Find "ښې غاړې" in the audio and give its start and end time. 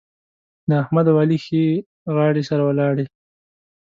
1.45-2.43